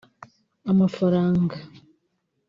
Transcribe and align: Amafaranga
Amafaranga 0.71 1.57